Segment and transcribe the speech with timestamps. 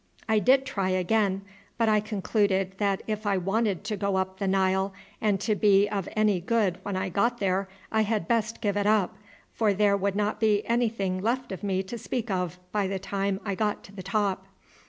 [0.27, 1.43] I did try again;
[1.77, 5.87] but I concluded that if I wanted to go up the Nile, and to be
[5.87, 9.15] of any good when I got there, I had best give it up,
[9.53, 13.39] for there would not be anything left of me to speak of by the time
[13.45, 14.47] I got to the top.